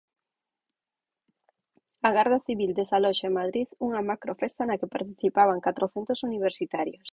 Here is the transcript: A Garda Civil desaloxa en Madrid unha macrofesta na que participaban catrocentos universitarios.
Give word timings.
A 2.07 2.09
Garda 2.15 2.39
Civil 2.47 2.71
desaloxa 2.79 3.25
en 3.29 3.37
Madrid 3.41 3.67
unha 3.85 4.01
macrofesta 4.09 4.61
na 4.65 4.79
que 4.79 4.93
participaban 4.95 5.63
catrocentos 5.67 6.23
universitarios. 6.29 7.07